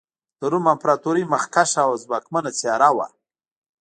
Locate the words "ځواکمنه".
2.03-2.49